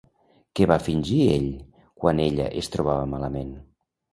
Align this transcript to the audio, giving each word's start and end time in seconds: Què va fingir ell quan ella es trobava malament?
Què 0.59 0.65
va 0.71 0.77
fingir 0.87 1.19
ell 1.35 1.45
quan 2.05 2.25
ella 2.27 2.51
es 2.63 2.73
trobava 2.77 3.07
malament? 3.13 3.57